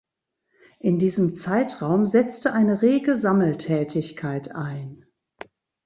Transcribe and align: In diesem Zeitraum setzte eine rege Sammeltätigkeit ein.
In 0.79 0.97
diesem 0.97 1.35
Zeitraum 1.35 2.07
setzte 2.07 2.53
eine 2.53 2.81
rege 2.81 3.15
Sammeltätigkeit 3.17 4.55
ein. 4.55 5.05